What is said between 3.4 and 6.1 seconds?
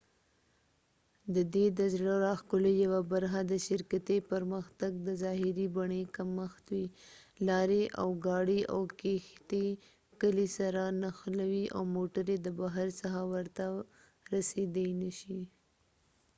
د شرکتي پرمختګ د ظاهري بڼې